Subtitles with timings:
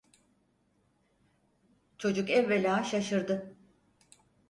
[1.97, 3.53] Çocuk evvela şaşırdı.